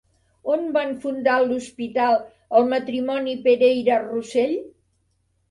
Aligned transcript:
On 0.51 0.61
van 0.77 0.95
fundar 1.03 1.35
l'hospital 1.47 2.17
el 2.61 2.67
matrimoni 2.73 3.37
Pereira-Rossell? 3.45 4.59